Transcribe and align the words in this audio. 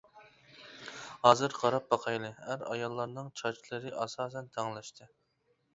ھازىر 1.27 1.53
قاراپ 1.59 1.93
باقايلى: 1.93 2.33
ئەر-ئاياللارنىڭ 2.47 3.31
چاچلىرى 3.43 3.95
ئاساسەن 4.01 4.53
تەڭلەشتى. 4.59 5.15